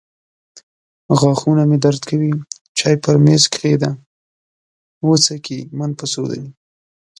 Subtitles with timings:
[1.19, 2.33] غاښونه مې درد کوي.
[2.77, 3.91] چای پر مېز کښېږده.
[5.07, 6.41] وڅکې من په څو دي.